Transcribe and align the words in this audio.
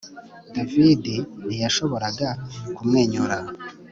David 0.53 1.05
ntiyashoboraga 1.45 2.29
kumwenyura 2.75 3.37